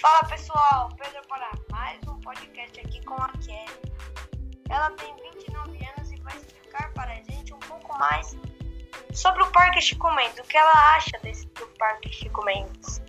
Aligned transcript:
Fala 0.00 0.24
pessoal, 0.24 0.88
Pedro 0.96 1.20
para 1.28 1.50
mais 1.70 2.00
um 2.08 2.18
podcast 2.20 2.80
aqui 2.80 3.04
com 3.04 3.16
a 3.16 3.28
Kelly. 3.32 3.92
Ela 4.70 4.90
tem 4.92 5.14
29 5.30 5.78
anos 5.94 6.10
e 6.10 6.16
vai 6.22 6.34
explicar 6.38 6.90
para 6.94 7.12
a 7.12 7.16
gente 7.16 7.52
um 7.52 7.58
pouco 7.58 7.98
mais 7.98 8.34
sobre 9.12 9.42
o 9.42 9.52
Parque 9.52 9.78
Chico 9.82 10.10
Mendes, 10.14 10.38
o 10.38 10.42
que 10.44 10.56
ela 10.56 10.96
acha 10.96 11.10
desse, 11.22 11.46
do 11.48 11.66
Parque 11.78 12.10
Chico 12.10 12.42
Mendes. 12.46 13.02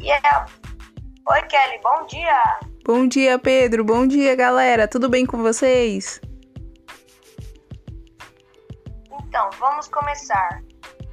E 0.00 0.10
ela. 0.10 0.44
Oi 1.30 1.42
Kelly, 1.44 1.80
bom 1.82 2.04
dia! 2.04 2.60
Bom 2.84 3.08
dia, 3.08 3.38
Pedro. 3.38 3.82
Bom 3.82 4.06
dia, 4.06 4.36
galera. 4.36 4.86
Tudo 4.86 5.08
bem 5.08 5.24
com 5.24 5.38
vocês? 5.38 6.20
Então, 9.10 9.48
vamos 9.58 9.88
começar. 9.88 10.62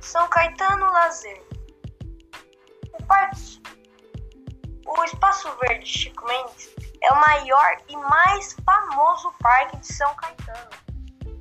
São 0.01 0.27
Caetano 0.27 0.91
Lazer. 0.91 1.41
O 2.99 3.03
parque 3.05 3.61
o 4.99 5.03
Espaço 5.05 5.49
Verde 5.61 5.85
Chico 5.85 6.27
Mendes 6.27 6.75
é 7.01 7.13
o 7.13 7.15
maior 7.15 7.77
e 7.87 7.95
mais 7.95 8.53
famoso 8.65 9.33
parque 9.39 9.77
de 9.77 9.93
São 9.93 10.13
Caetano. 10.15 10.69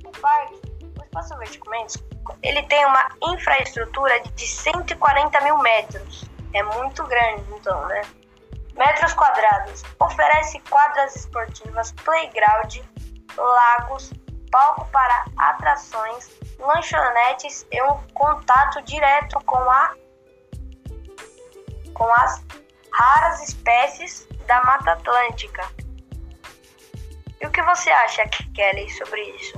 O 0.05 0.11
parque, 0.21 0.55
o 0.97 1.03
Espaço 1.03 1.37
Verde 1.37 1.53
Chico 1.53 1.69
Mendes, 1.69 1.97
ele 2.41 2.63
tem 2.63 2.85
uma 2.85 3.09
infraestrutura 3.21 4.21
de 4.21 4.47
140 4.47 5.41
mil 5.41 5.57
metros. 5.57 6.23
É 6.53 6.63
muito 6.63 7.03
grande, 7.03 7.43
então, 7.53 7.85
né? 7.87 8.01
Metros 8.75 9.13
quadrados. 9.13 9.83
Oferece 9.99 10.59
quadras 10.61 11.17
esportivas, 11.17 11.91
playground, 11.91 12.77
lagos, 13.35 14.13
palco 14.51 14.85
para 14.89 15.25
atrações, 15.37 16.29
lanchonetes 16.57 17.67
e 17.69 17.83
um 17.83 18.07
contato 18.13 18.81
direto 18.83 19.37
com 19.43 19.57
a 19.69 19.93
com 21.93 22.09
as 22.13 22.41
raras 22.91 23.41
espécies 23.47 24.27
da 24.47 24.63
Mata 24.63 24.91
Atlântica. 24.91 25.67
E 27.41 27.45
o 27.45 27.51
que 27.51 27.61
você 27.61 27.89
acha, 27.89 28.27
Kelly, 28.53 28.89
sobre 28.89 29.21
isso? 29.35 29.57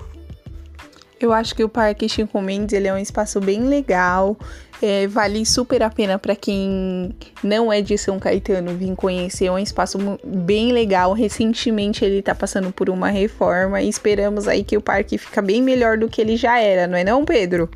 Eu 1.19 1.31
acho 1.31 1.53
que 1.53 1.63
o 1.63 1.69
Parque 1.69 2.09
Chico 2.09 2.41
Mendes 2.41 2.73
ele 2.73 2.87
é 2.87 2.93
um 2.93 2.97
espaço 2.97 3.39
bem 3.39 3.61
legal, 3.61 4.35
é, 4.81 5.05
vale 5.05 5.45
super 5.45 5.83
a 5.83 5.89
pena 5.89 6.17
para 6.17 6.35
quem 6.35 7.15
não 7.43 7.71
é 7.71 7.81
de 7.81 7.95
São 7.95 8.19
Caetano 8.19 8.75
vir 8.75 8.95
conhecer. 8.95 9.45
É 9.45 9.51
um 9.51 9.59
espaço 9.59 9.99
bem 10.23 10.71
legal. 10.71 11.13
Recentemente 11.13 12.03
ele 12.03 12.19
está 12.19 12.33
passando 12.33 12.71
por 12.71 12.89
uma 12.89 13.09
reforma 13.09 13.79
e 13.81 13.87
esperamos 13.87 14.47
aí 14.47 14.63
que 14.63 14.75
o 14.75 14.81
parque 14.81 15.19
fica 15.19 15.41
bem 15.41 15.61
melhor 15.61 15.99
do 15.99 16.09
que 16.09 16.19
ele 16.19 16.35
já 16.35 16.59
era, 16.59 16.87
não 16.87 16.97
é 16.97 17.03
não, 17.03 17.23
Pedro? 17.23 17.69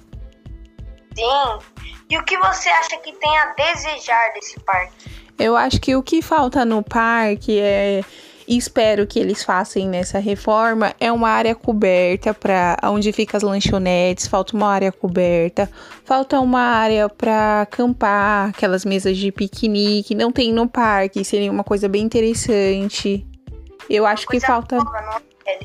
Sim. 1.15 1.59
E 2.09 2.17
o 2.17 2.23
que 2.23 2.37
você 2.37 2.69
acha 2.69 2.97
que 2.97 3.13
tem 3.13 3.37
a 3.37 3.53
desejar 3.53 4.33
desse 4.33 4.59
parque? 4.61 5.24
Eu 5.37 5.55
acho 5.57 5.79
que 5.81 5.95
o 5.95 6.03
que 6.03 6.21
falta 6.21 6.63
no 6.63 6.81
parque 6.81 7.59
é 7.59 8.01
espero 8.47 9.07
que 9.07 9.19
eles 9.19 9.43
façam 9.43 9.85
nessa 9.87 10.19
reforma 10.19 10.93
é 10.99 11.11
uma 11.11 11.29
área 11.29 11.55
coberta 11.55 12.33
para 12.33 12.77
onde 12.83 13.11
fica 13.11 13.37
as 13.37 13.43
lanchonetes, 13.43 14.27
falta 14.27 14.55
uma 14.55 14.69
área 14.69 14.91
coberta, 14.91 15.69
falta 16.03 16.39
uma 16.39 16.61
área 16.61 17.09
para 17.09 17.61
acampar, 17.61 18.49
aquelas 18.49 18.85
mesas 18.85 19.17
de 19.17 19.31
piquenique, 19.31 20.13
não 20.13 20.31
tem 20.31 20.53
no 20.53 20.67
parque, 20.67 21.23
seria 21.23 21.51
uma 21.51 21.63
coisa 21.63 21.89
bem 21.89 22.03
interessante. 22.03 23.25
Eu 23.89 24.05
acho 24.05 24.27
que 24.27 24.39
falta 24.39 24.77
nova, 24.77 25.01
não, 25.01 25.21
é, 25.47 25.59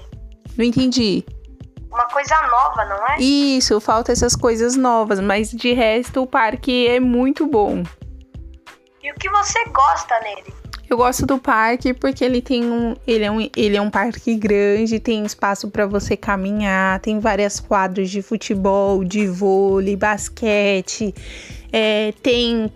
não 0.56 0.64
entendi. 0.64 1.24
Uma 1.90 2.06
coisa 2.06 2.34
nova, 2.46 2.84
não 2.84 3.06
é? 3.08 3.20
Isso, 3.20 3.80
falta 3.80 4.12
essas 4.12 4.36
coisas 4.36 4.76
novas, 4.76 5.20
mas 5.20 5.50
de 5.50 5.72
resto 5.72 6.22
o 6.22 6.26
parque 6.26 6.86
é 6.86 7.00
muito 7.00 7.46
bom. 7.46 7.82
Que 9.20 9.28
você 9.28 9.62
gosta 9.66 10.18
nele? 10.20 10.54
Eu 10.88 10.96
gosto 10.96 11.24
do 11.24 11.38
parque 11.38 11.94
porque 11.94 12.24
ele 12.24 12.42
tem 12.42 12.64
um, 12.64 12.96
ele 13.06 13.22
é 13.22 13.30
um, 13.30 13.48
ele 13.56 13.76
é 13.76 13.80
um 13.80 13.90
parque 13.90 14.34
grande, 14.34 14.98
tem 14.98 15.24
espaço 15.24 15.70
para 15.70 15.86
você 15.86 16.16
caminhar, 16.16 16.98
tem 16.98 17.20
várias 17.20 17.60
quadras 17.60 18.10
de 18.10 18.22
futebol, 18.22 19.04
de 19.04 19.28
vôlei, 19.28 19.94
basquete, 19.94 21.14
é, 21.72 22.12
tem 22.22 22.68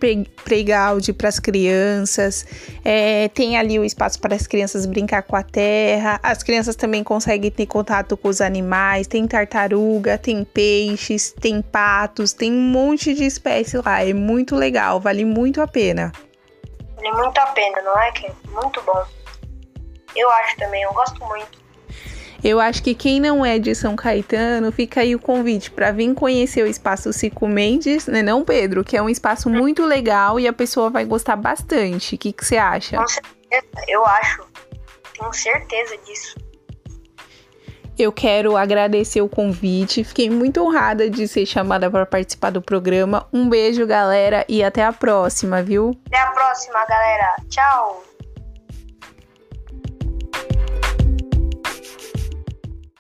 playground 0.45 1.09
para 1.11 1.29
as 1.29 1.41
crianças, 1.41 2.47
é, 2.85 3.27
tem 3.29 3.57
ali 3.57 3.81
o 3.81 3.85
espaço 3.85 4.21
para 4.21 4.37
as 4.37 4.47
crianças 4.47 4.87
brincar 4.87 5.23
com 5.23 5.35
a 5.35 5.43
terra. 5.43 6.21
As 6.23 6.43
crianças 6.43 6.77
também 6.77 7.03
conseguem 7.03 7.51
ter 7.51 7.67
contato 7.67 8.17
com 8.17 8.29
os 8.29 8.41
animais. 8.41 9.09
Tem 9.09 9.27
tartaruga, 9.27 10.17
tem 10.17 10.45
peixes, 10.45 11.33
tem 11.33 11.61
patos, 11.61 12.33
tem 12.33 12.53
um 12.53 12.71
monte 12.71 13.13
de 13.13 13.25
espécies 13.25 13.83
lá. 13.83 14.05
É 14.05 14.15
muito 14.15 14.55
legal, 14.55 15.01
vale 15.01 15.25
muito 15.25 15.61
a 15.61 15.67
pena. 15.67 16.13
Vale 17.05 17.17
muito 17.17 17.39
a 17.39 17.47
pena, 17.49 17.83
não 17.83 17.99
é, 18.01 18.11
Ken? 18.13 18.33
Muito 18.49 18.81
bom. 18.83 19.05
Eu 20.17 20.31
acho 20.31 20.57
também, 20.57 20.83
eu 20.83 20.93
gosto 20.95 21.23
muito. 21.27 21.63
Eu 22.43 22.61
acho 22.61 22.83
que 22.83 22.95
quem 22.95 23.21
não 23.21 23.45
é 23.45 23.59
de 23.59 23.75
São 23.75 23.97
Caetano, 23.97 24.71
fica 24.73 25.01
aí 25.01 25.15
o 25.15 25.19
convite 25.19 25.71
para 25.71 25.91
vir 25.93 26.15
conhecer 26.15 26.63
o 26.63 26.67
espaço 26.67 27.13
Cico 27.13 27.47
Mendes, 27.47 28.07
né, 28.07 28.23
não, 28.23 28.45
Pedro? 28.45 28.85
Que 28.85 28.97
é 28.97 29.03
um 29.03 29.09
espaço 29.09 29.49
muito 29.51 29.85
legal 29.85 30.39
e 30.39 30.47
a 30.47 30.53
pessoa 30.53 30.91
vai 30.91 31.05
gostar 31.05 31.37
bastante. 31.37 32.15
O 32.15 32.19
que, 32.19 32.33
que 32.33 32.45
você 32.45 32.57
acha? 32.57 32.97
Com 32.97 33.07
certeza, 33.07 33.85
eu 33.89 34.05
acho. 34.05 34.47
Tenho 35.19 35.33
certeza 35.33 35.97
disso. 35.99 36.35
Eu 37.99 38.13
quero 38.13 38.57
agradecer 38.57 39.21
o 39.21 39.29
convite. 39.29 40.03
Fiquei 40.03 40.29
muito 40.29 40.63
honrada 40.63 41.09
de 41.09 41.29
ser 41.29 41.47
chamada 41.47 41.91
para 41.91 42.05
participar 42.05 42.51
do 42.51 42.61
programa. 42.61 43.27
Um 43.33 43.49
beijo, 43.49 43.87
galera, 43.87 44.45
e 44.49 44.63
até 44.65 44.85
a 44.85 44.93
próxima, 44.93 45.63
viu? 45.63 45.97
Até 46.07 46.19
a 46.19 46.27
próxima, 46.33 46.85
galera. 46.87 47.37
Tchau. 47.49 48.14